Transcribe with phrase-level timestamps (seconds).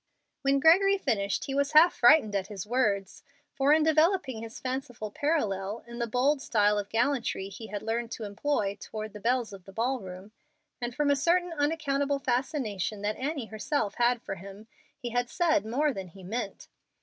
[0.41, 3.21] When Gregory finished he was half frightened at his words,
[3.53, 8.09] for in developing his fanciful parallel in the bold style of gallantry he had learned
[8.13, 10.31] to employ toward the belles of the ball room,
[10.81, 14.65] and from a certain unaccountable fascination that Annie herself had for him,
[14.97, 16.67] he had said more than he meant.